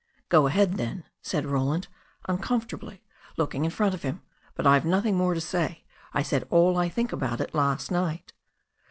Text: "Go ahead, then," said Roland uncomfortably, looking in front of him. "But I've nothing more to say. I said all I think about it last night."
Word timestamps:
"Go 0.29 0.47
ahead, 0.47 0.77
then," 0.77 1.03
said 1.21 1.45
Roland 1.45 1.87
uncomfortably, 2.27 3.03
looking 3.37 3.65
in 3.65 3.69
front 3.69 3.93
of 3.93 4.01
him. 4.01 4.23
"But 4.55 4.65
I've 4.65 4.83
nothing 4.83 5.15
more 5.15 5.35
to 5.35 5.39
say. 5.41 5.83
I 6.11 6.23
said 6.23 6.47
all 6.49 6.75
I 6.75 6.89
think 6.89 7.13
about 7.13 7.39
it 7.39 7.53
last 7.53 7.91
night." 7.91 8.33